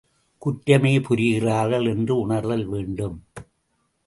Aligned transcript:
குற்றமே 0.37 0.99
புரிகிறார்கள் 0.99 1.85
என்று 1.85 2.19
உணர்தல் 2.19 2.65
வேண்டும். 2.65 3.17